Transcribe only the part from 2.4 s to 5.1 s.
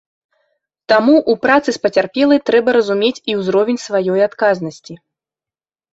трэба разумець і ўзровень сваёй адказнасці.